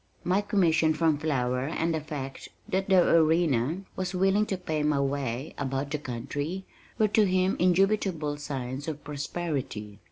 [0.23, 4.99] My commission from Flower and the fact that the Arena was willing to pay my
[4.99, 6.65] way about the country,
[6.97, 9.99] were to him indubitable signs of prosperity.